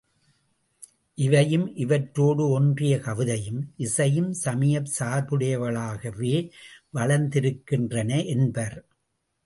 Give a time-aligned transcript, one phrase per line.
[1.17, 6.35] இவையும், இவற்றோடு ஒன்றிய கவிதையும் இசையும் சமயச் சார்புடையவைகளாகவே
[6.93, 8.77] வளர்ந்திருக்கின்றன என்பர்.